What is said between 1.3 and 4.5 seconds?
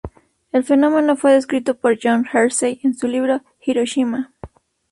descrito por John Hersey en su libro Hiroshima.